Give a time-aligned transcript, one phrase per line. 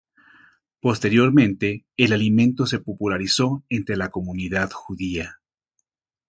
[0.81, 5.39] Posteriormente, el alimento se popularizó entre la comunidad judía.